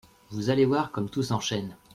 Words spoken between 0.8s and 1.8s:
comme tout s’enchaîne!